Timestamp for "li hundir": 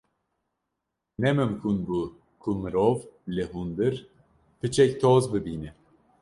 3.35-3.95